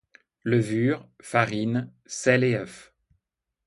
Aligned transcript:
Levure, 0.43 1.07
farine, 1.21 1.91
sel 2.07 2.43
et 2.43 2.55
œuf. 2.55 2.91